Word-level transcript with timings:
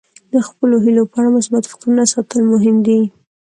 د 0.33 0.35
خپلو 0.47 0.75
هیلو 0.85 1.03
په 1.11 1.15
اړه 1.19 1.29
مثبت 1.37 1.63
فکرونه 1.71 2.03
ساتل 2.13 2.39
مهم 2.53 2.75
دي. 2.87 3.01